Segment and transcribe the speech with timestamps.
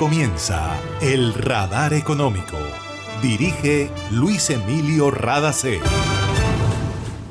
[0.00, 2.56] comienza El Radar Económico.
[3.20, 5.78] Dirige Luis Emilio Radacé.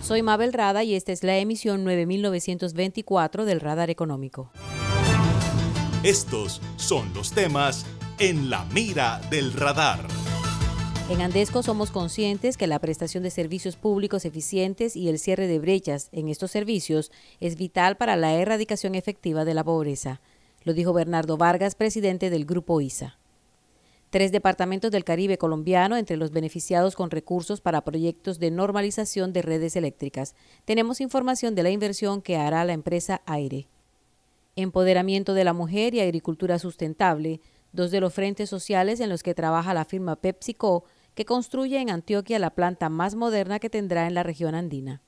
[0.04, 4.52] Soy Mabel Rada y esta es la emisión 9924 del Radar Económico.
[6.04, 7.88] Estos son los temas
[8.20, 10.06] en la mira del radar.
[11.10, 15.58] En Andesco somos conscientes que la prestación de servicios públicos eficientes y el cierre de
[15.58, 20.22] brechas en estos servicios es vital para la erradicación efectiva de la pobreza.
[20.64, 23.18] Lo dijo Bernardo Vargas, presidente del Grupo ISA.
[24.10, 29.44] Tres departamentos del Caribe colombiano entre los beneficiados con recursos para proyectos de normalización de
[29.44, 30.36] redes eléctricas.
[30.66, 33.68] Tenemos información de la inversión que hará la empresa Aire.
[34.56, 37.40] Empoderamiento de la mujer y agricultura sustentable,
[37.72, 40.84] dos de los frentes sociales en los que trabaja la firma PepsiCo,
[41.14, 45.02] que construye en Antioquia la planta más moderna que tendrá en la región andina.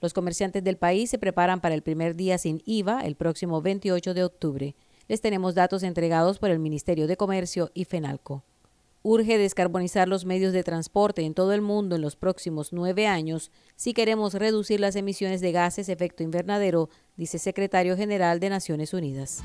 [0.00, 4.14] Los comerciantes del país se preparan para el primer día sin IVA el próximo 28
[4.14, 4.76] de octubre.
[5.08, 8.42] Les tenemos datos entregados por el Ministerio de Comercio y FENALCO.
[9.02, 13.52] Urge descarbonizar los medios de transporte en todo el mundo en los próximos nueve años
[13.76, 19.44] si queremos reducir las emisiones de gases efecto invernadero, dice secretario general de Naciones Unidas.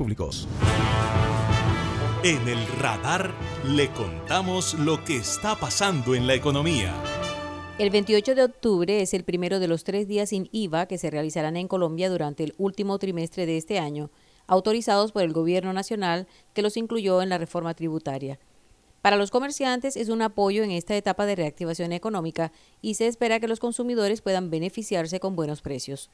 [0.00, 0.48] Públicos.
[2.24, 3.34] En el radar
[3.66, 6.94] le contamos lo que está pasando en la economía.
[7.78, 11.10] El 28 de octubre es el primero de los tres días sin IVA que se
[11.10, 14.10] realizarán en Colombia durante el último trimestre de este año,
[14.46, 18.38] autorizados por el Gobierno Nacional que los incluyó en la reforma tributaria.
[19.02, 23.38] Para los comerciantes es un apoyo en esta etapa de reactivación económica y se espera
[23.38, 26.08] que los consumidores puedan beneficiarse con buenos precios.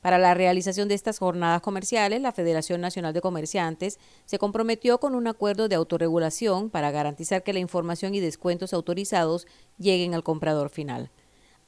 [0.00, 5.14] Para la realización de estas jornadas comerciales, la Federación Nacional de Comerciantes se comprometió con
[5.14, 9.46] un acuerdo de autorregulación para garantizar que la información y descuentos autorizados
[9.78, 11.10] lleguen al comprador final.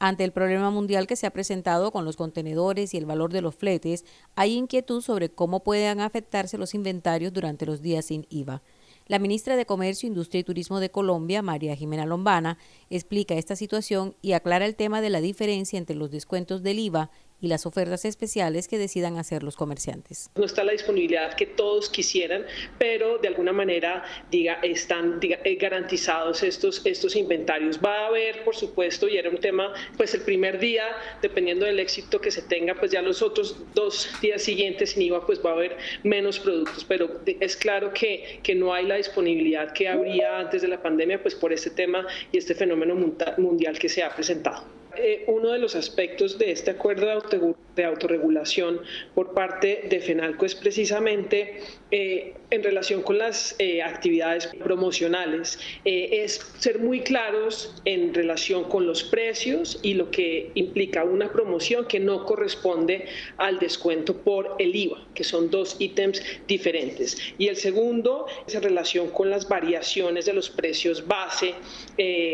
[0.01, 3.41] Ante el problema mundial que se ha presentado con los contenedores y el valor de
[3.41, 8.61] los fletes, hay inquietud sobre cómo puedan afectarse los inventarios durante los días sin IVA.
[9.07, 12.57] La ministra de Comercio, Industria y Turismo de Colombia, María Jimena Lombana,
[12.89, 17.11] explica esta situación y aclara el tema de la diferencia entre los descuentos del IVA
[17.41, 20.29] y las ofertas especiales que decidan hacer los comerciantes.
[20.35, 22.45] No está la disponibilidad que todos quisieran,
[22.77, 27.79] pero de alguna manera diga, están eh, garantizados estos, estos inventarios.
[27.83, 30.83] Va a haber, por supuesto, y era un tema, pues el primer día,
[31.21, 35.25] dependiendo del éxito que se tenga, pues ya los otros dos días siguientes sin IVA,
[35.25, 39.71] pues va a haber menos productos, pero es claro que, que no hay la disponibilidad
[39.73, 42.95] que habría antes de la pandemia, pues por este tema y este fenómeno
[43.37, 44.63] mundial que se ha presentado.
[44.95, 48.81] Eh, uno de los aspectos de este acuerdo de, autorregulación
[49.15, 51.61] por parte de FENALCO es precisamente
[51.91, 58.87] eh, en relación con las eh, actividades promocionales, es ser muy claros en relación con
[58.87, 63.05] los precios y lo que implica una promoción que no corresponde
[63.37, 67.17] al descuento por el IVA, que son dos ítems diferentes.
[67.37, 71.53] Y el segundo es en relación con las variaciones de los precios base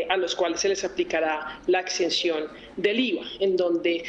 [0.10, 2.46] a los cuales se les aplicará la exención
[2.78, 4.04] del IVA, en donde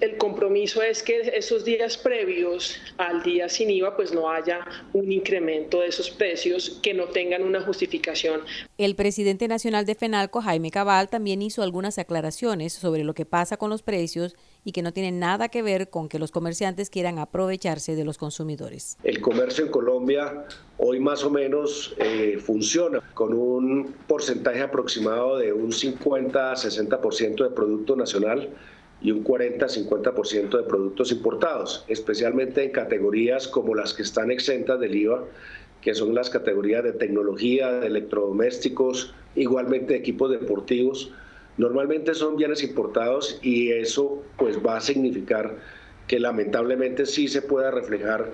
[0.00, 5.10] el compromiso es que esos días previos al día sin IVA pues no haya un
[5.10, 8.40] incremento de esos precios que no tengan una justificación.
[8.78, 13.56] El presidente nacional de FENALCO, Jaime Cabal, también hizo algunas aclaraciones sobre lo que pasa
[13.56, 17.18] con los precios y que no tiene nada que ver con que los comerciantes quieran
[17.18, 18.96] aprovecharse de los consumidores.
[19.02, 20.44] El comercio en Colombia
[20.78, 27.96] hoy más o menos eh, funciona con un porcentaje aproximado de un 50-60% de producto
[27.96, 28.50] nacional
[29.02, 34.94] y un 40-50% de productos importados, especialmente en categorías como las que están exentas del
[34.94, 35.24] IVA,
[35.80, 41.12] que son las categorías de tecnología, de electrodomésticos, igualmente equipos deportivos.
[41.56, 45.56] Normalmente son bienes importados y eso pues va a significar
[46.06, 48.30] que lamentablemente sí se pueda reflejar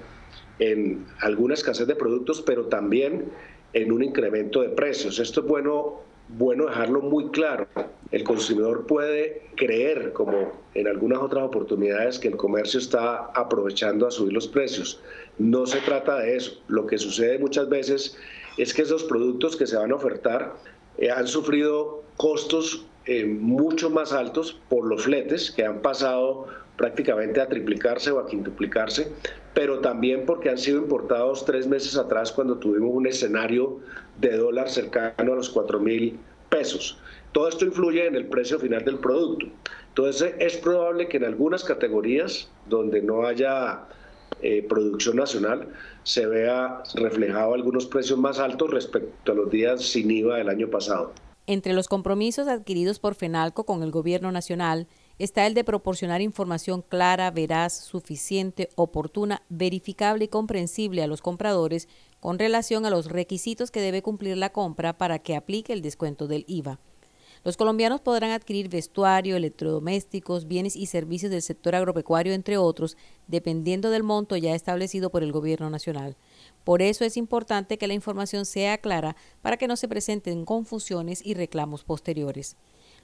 [0.58, 3.26] en alguna escasez de productos, pero también
[3.72, 5.18] en un incremento de precios.
[5.18, 7.66] Esto es bueno bueno dejarlo muy claro.
[8.12, 14.10] El consumidor puede creer, como en algunas otras oportunidades, que el comercio está aprovechando a
[14.10, 15.00] subir los precios.
[15.38, 16.60] No se trata de eso.
[16.68, 18.16] Lo que sucede muchas veces
[18.56, 20.54] es que esos productos que se van a ofertar
[20.98, 26.46] eh, han sufrido costos eh, mucho más altos por los fletes que han pasado
[26.76, 29.12] prácticamente a triplicarse o a quintuplicarse,
[29.56, 33.80] pero también porque han sido importados tres meses atrás cuando tuvimos un escenario
[34.20, 36.18] de dólar cercano a los 4 mil
[36.50, 36.98] pesos.
[37.32, 39.46] Todo esto influye en el precio final del producto.
[39.88, 43.86] Entonces es probable que en algunas categorías donde no haya
[44.42, 45.68] eh, producción nacional
[46.02, 50.68] se vea reflejado algunos precios más altos respecto a los días sin IVA del año
[50.68, 51.14] pasado.
[51.46, 54.86] Entre los compromisos adquiridos por FENALCO con el Gobierno Nacional
[55.18, 61.88] está el de proporcionar información clara, veraz, suficiente, oportuna, verificable y comprensible a los compradores
[62.20, 66.26] con relación a los requisitos que debe cumplir la compra para que aplique el descuento
[66.26, 66.80] del IVA.
[67.44, 72.96] Los colombianos podrán adquirir vestuario, electrodomésticos, bienes y servicios del sector agropecuario, entre otros,
[73.28, 76.16] dependiendo del monto ya establecido por el Gobierno Nacional.
[76.64, 81.24] Por eso es importante que la información sea clara para que no se presenten confusiones
[81.24, 82.56] y reclamos posteriores.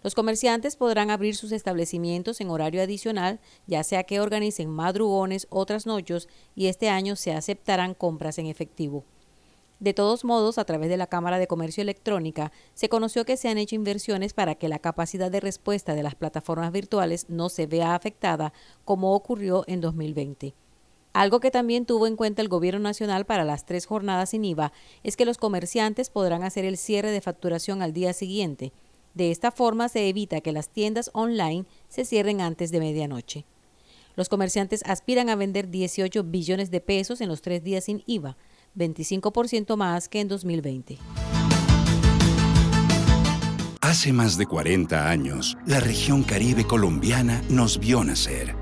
[0.02, 5.64] Los comerciantes podrán abrir sus establecimientos en horario adicional, ya sea que organicen madrugones o
[5.64, 9.04] trasnochos, y este año se aceptarán compras en efectivo.
[9.78, 13.49] De todos modos, a través de la Cámara de Comercio Electrónica, se conoció que se
[13.49, 17.66] han hecho inversiones para que la capacidad de respuesta de las plataformas virtuales no se
[17.66, 18.52] vea afectada,
[18.84, 20.55] como ocurrió en 2020.
[21.12, 24.72] Algo que también tuvo en cuenta el Gobierno Nacional para las tres jornadas sin IVA
[25.02, 28.72] es que los comerciantes podrán hacer el cierre de facturación al día siguiente,
[29.14, 33.44] de esta forma se evita que las tiendas online se cierren antes de medianoche.
[34.14, 38.36] Los comerciantes aspiran a vender 18 billones de pesos en los tres días sin IVA,
[38.76, 40.98] 25% más que en 2020.
[43.80, 48.61] Hace más de 40 años, la región caribe colombiana nos vio nacer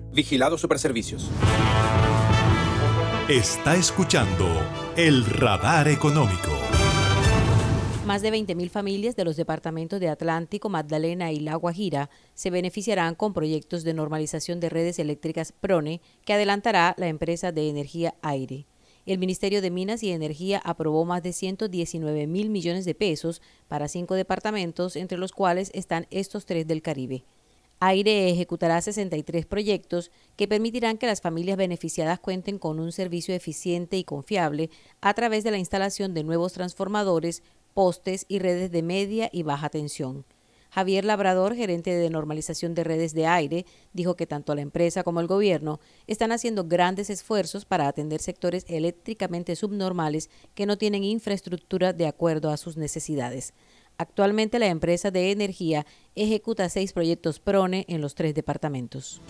[0.13, 1.29] Vigilado Superservicios.
[3.29, 4.45] Está escuchando
[4.97, 6.51] el radar económico.
[8.05, 13.15] Más de 20.000 familias de los departamentos de Atlántico, Magdalena y La Guajira se beneficiarán
[13.15, 18.65] con proyectos de normalización de redes eléctricas PRONE que adelantará la empresa de energía Aire.
[19.05, 23.87] El Ministerio de Minas y Energía aprobó más de 119 mil millones de pesos para
[23.87, 27.23] cinco departamentos, entre los cuales están estos tres del Caribe.
[27.83, 33.97] Aire ejecutará 63 proyectos que permitirán que las familias beneficiadas cuenten con un servicio eficiente
[33.97, 34.69] y confiable
[35.01, 37.41] a través de la instalación de nuevos transformadores,
[37.73, 40.25] postes y redes de media y baja tensión.
[40.69, 45.19] Javier Labrador, gerente de normalización de redes de aire, dijo que tanto la empresa como
[45.19, 51.93] el gobierno están haciendo grandes esfuerzos para atender sectores eléctricamente subnormales que no tienen infraestructura
[51.93, 53.55] de acuerdo a sus necesidades.
[54.01, 59.21] Actualmente la empresa de energía ejecuta seis proyectos PRONE en los tres departamentos.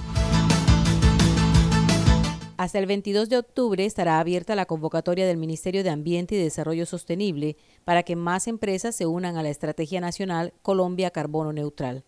[2.55, 6.85] Hasta el 22 de octubre estará abierta la convocatoria del Ministerio de Ambiente y Desarrollo
[6.85, 12.05] Sostenible para que más empresas se unan a la Estrategia Nacional Colombia Carbono Neutral.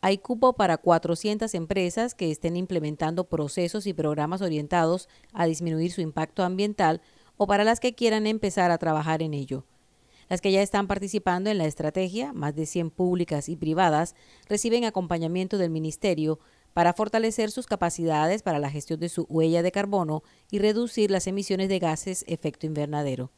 [0.00, 6.00] Hay cupo para 400 empresas que estén implementando procesos y programas orientados a disminuir su
[6.00, 7.02] impacto ambiental
[7.36, 9.64] o para las que quieran empezar a trabajar en ello.
[10.30, 14.14] Las que ya están participando en la estrategia, más de 100 públicas y privadas,
[14.48, 16.38] reciben acompañamiento del Ministerio
[16.72, 21.26] para fortalecer sus capacidades para la gestión de su huella de carbono y reducir las
[21.26, 23.32] emisiones de gases efecto invernadero.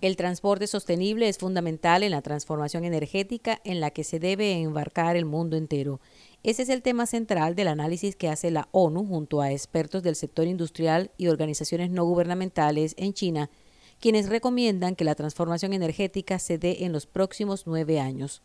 [0.00, 5.16] El transporte sostenible es fundamental en la transformación energética en la que se debe embarcar
[5.16, 6.00] el mundo entero.
[6.44, 10.14] Ese es el tema central del análisis que hace la ONU junto a expertos del
[10.14, 13.50] sector industrial y organizaciones no gubernamentales en China,
[13.98, 18.42] quienes recomiendan que la transformación energética se dé en los próximos nueve años.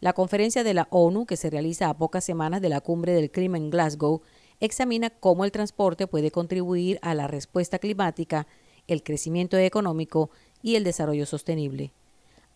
[0.00, 3.30] La conferencia de la ONU, que se realiza a pocas semanas de la cumbre del
[3.30, 4.22] clima en Glasgow,
[4.60, 8.46] examina cómo el transporte puede contribuir a la respuesta climática,
[8.86, 10.30] el crecimiento económico
[10.62, 11.92] y el desarrollo sostenible.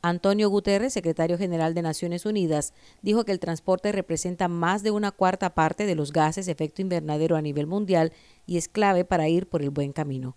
[0.02, 5.10] Antonio Guterres, secretario general de Naciones Unidas, dijo que el transporte representa más de una
[5.10, 8.12] cuarta parte de los gases de efecto invernadero a nivel mundial
[8.46, 10.36] y es clave para ir por el buen camino.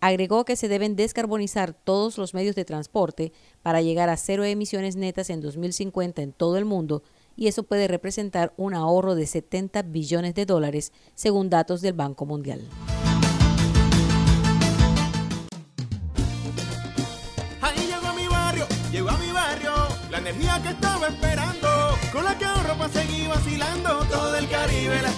[0.00, 4.96] Agregó que se deben descarbonizar todos los medios de transporte para llegar a cero emisiones
[4.96, 7.02] netas en 2050 en todo el mundo
[7.36, 12.26] y eso puede representar un ahorro de 70 billones de dólares, según datos del Banco
[12.26, 12.68] Mundial.
[20.18, 22.44] energía que estaba esperando, con la que
[23.28, 25.17] vacilando, todo el Caribe la.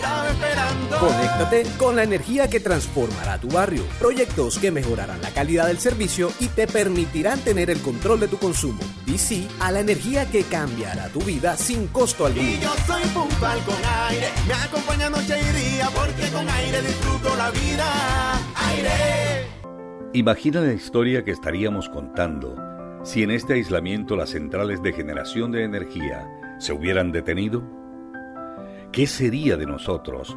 [1.00, 6.30] Conéctate con la energía que transformará tu barrio, proyectos que mejorarán la calidad del servicio
[6.38, 8.80] y te permitirán tener el control de tu consumo.
[9.06, 12.46] Y sí a la energía que cambiará tu vida sin costo alguno.
[12.46, 13.76] Y yo soy puntual con
[14.10, 18.34] aire, me acompaña noche y día, porque con aire disfruto la vida.
[18.68, 19.46] Aire.
[20.12, 22.56] Imagina la historia que estaríamos contando
[23.04, 26.28] si en este aislamiento las centrales de generación de energía
[26.58, 27.62] se hubieran detenido?
[28.92, 30.36] ¿Qué sería de nosotros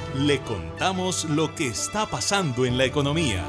[0.15, 3.45] le contamos lo que está pasando en la economía.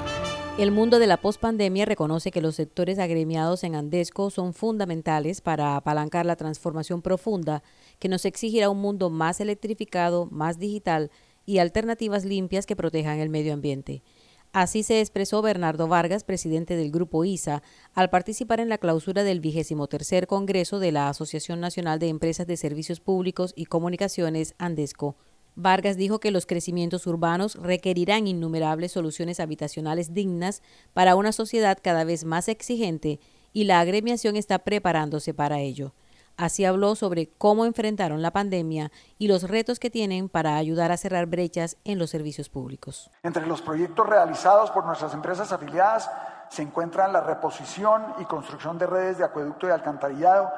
[0.59, 5.75] El mundo de la pospandemia reconoce que los sectores agremiados en Andesco son fundamentales para
[5.77, 7.65] apalancar la transformación profunda
[7.99, 11.11] que nos exigirá un mundo más electrificado, más digital
[11.47, 14.05] y alternativas limpias que protejan el medio ambiente.
[14.53, 17.63] Así se expresó Bernardo Vargas, presidente del Grupo ISA,
[17.95, 22.47] al participar en la clausura del vigésimo tercer Congreso de la Asociación Nacional de Empresas
[22.47, 25.17] de Servicios Públicos y Comunicaciones, Andesco.
[25.55, 30.63] Vargas dijo que los crecimientos urbanos requerirán innumerables soluciones habitacionales dignas
[30.95, 33.21] para una sociedad cada vez más exigente
[33.53, 35.93] y la agremiación está preparándose para ello.
[36.39, 40.97] Así habló sobre cómo enfrentaron la pandemia y los retos que tienen para ayudar a
[40.97, 43.11] cerrar brechas en los servicios públicos.
[43.23, 46.11] Entre los proyectos realizados por nuestras empresas afiliadas
[46.49, 50.51] se encuentran la reposición y construcción de redes de acueducto y alcantarillado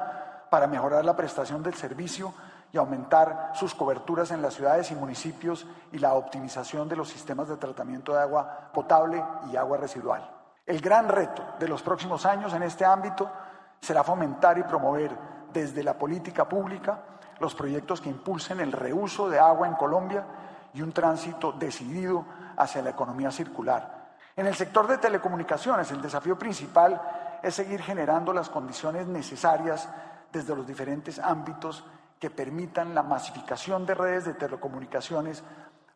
[0.49, 2.33] para mejorar la prestación del servicio
[2.75, 7.47] y aumentar sus coberturas en las ciudades y municipios y la optimización de los sistemas
[7.47, 10.29] de tratamiento de agua potable y agua residual.
[10.65, 13.31] El gran reto de los próximos años en este ámbito
[13.79, 15.17] será fomentar y promover
[15.53, 16.99] desde la política pública
[17.39, 20.25] los proyectos que impulsen el reuso de agua en Colombia
[20.73, 22.25] y un tránsito decidido
[22.57, 24.17] hacia la economía circular.
[24.35, 27.01] En el sector de telecomunicaciones, el desafío principal
[27.41, 29.87] es seguir generando las condiciones necesarias
[30.33, 31.85] desde los diferentes ámbitos
[32.19, 35.43] que permitan la masificación de redes de telecomunicaciones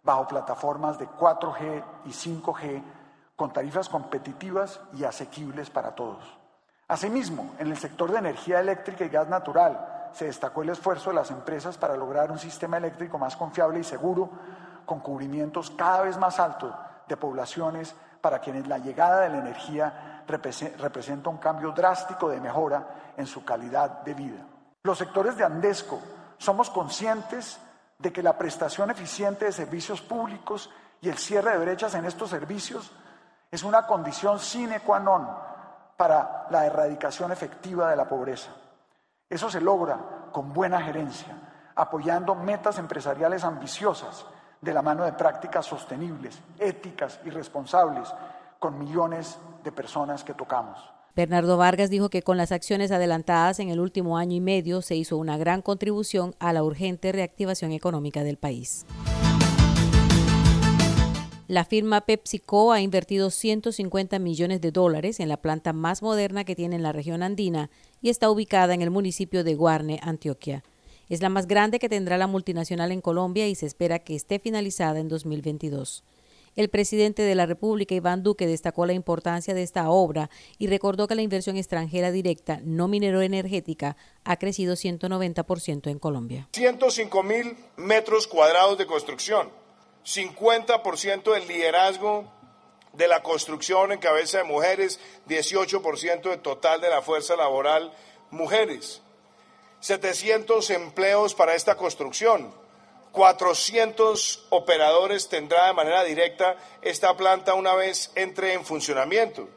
[0.03, 2.83] bajo plataformas de 4G y 5G
[3.35, 6.37] con tarifas competitivas y asequibles para todos.
[6.87, 11.15] Asimismo, en el sector de energía eléctrica y gas natural se destacó el esfuerzo de
[11.15, 14.29] las empresas para lograr un sistema eléctrico más confiable y seguro,
[14.85, 16.73] con cubrimientos cada vez más altos
[17.07, 23.13] de poblaciones para quienes la llegada de la energía representa un cambio drástico de mejora
[23.15, 24.45] en su calidad de vida.
[24.89, 25.99] Los sectores de Andesco
[26.39, 27.59] somos conscientes
[27.99, 32.31] de que la prestación eficiente de servicios públicos y el cierre de brechas en estos
[32.31, 32.91] servicios
[33.51, 35.29] es una condición sine qua non
[35.93, 38.49] para la erradicación efectiva de la pobreza.
[39.29, 41.37] Eso se logra con buena gerencia,
[41.75, 44.25] apoyando metas empresariales ambiciosas
[44.59, 48.11] de la mano de prácticas sostenibles, éticas y responsables
[48.57, 50.81] con millones de personas que tocamos.
[51.19, 54.95] Bernardo Vargas dijo que con las acciones adelantadas en el último año y medio se
[54.95, 58.85] hizo una gran contribución a la urgente reactivación económica del país.
[61.49, 66.55] La firma PepsiCo ha invertido 150 millones de dólares en la planta más moderna que
[66.55, 67.69] tiene en la región andina
[68.01, 70.63] y está ubicada en el municipio de Guarne, Antioquia.
[71.09, 74.39] Es la más grande que tendrá la multinacional en Colombia y se espera que esté
[74.39, 76.05] finalizada en 2022.
[76.59, 81.07] El presidente de la República, Iván Duque, destacó la importancia de esta obra y recordó
[81.07, 86.49] que la inversión extranjera directa no minero-energética ha crecido 190% en Colombia.
[86.51, 89.49] 105 mil metros cuadrados de construcción,
[90.05, 92.29] 50% del liderazgo
[92.91, 94.99] de la construcción en cabeza de mujeres,
[95.29, 97.93] 18% del total de la fuerza laboral
[98.31, 99.01] mujeres.
[99.79, 102.51] 700 empleos para esta construcción.
[103.11, 109.49] 400 operadores tendrá de manera directa esta planta una vez entre en funcionamiento.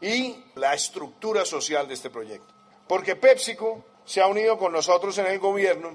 [0.00, 2.52] Y la estructura social de este proyecto.
[2.86, 5.94] Porque PepsiCo se ha unido con nosotros en el gobierno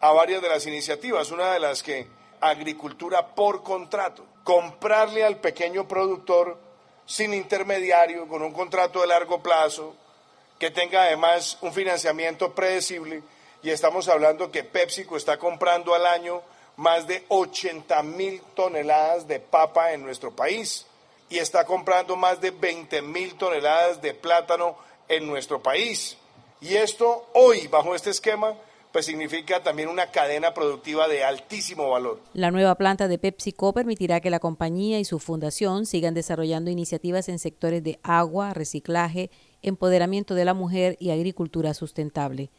[0.00, 2.08] a varias de las iniciativas, una de las que
[2.40, 6.58] agricultura por contrato, comprarle al pequeño productor
[7.06, 9.96] sin intermediario, con un contrato de largo plazo,
[10.58, 13.22] que tenga además un financiamiento predecible
[13.62, 16.42] y estamos hablando que PepsiCo está comprando al año
[16.76, 20.86] más de 80 mil toneladas de papa en nuestro país
[21.28, 24.76] y está comprando más de 20 mil toneladas de plátano
[25.08, 26.16] en nuestro país.
[26.60, 28.54] Y esto hoy, bajo este esquema,
[28.92, 32.20] pues significa también una cadena productiva de altísimo valor.
[32.32, 37.28] La nueva planta de PepsiCo permitirá que la compañía y su fundación sigan desarrollando iniciativas
[37.28, 39.30] en sectores de agua, reciclaje,
[39.62, 42.50] empoderamiento de la mujer y agricultura sustentable.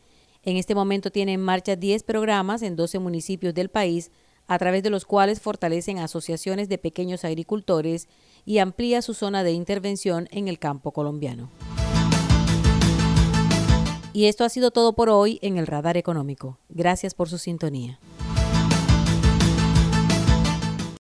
[0.43, 4.11] En este momento tiene en marcha 10 programas en 12 municipios del país,
[4.47, 8.07] a través de los cuales fortalecen asociaciones de pequeños agricultores
[8.45, 11.49] y amplía su zona de intervención en el campo colombiano.
[14.11, 16.57] Y esto ha sido todo por hoy en el Radar Económico.
[16.69, 17.99] Gracias por su sintonía.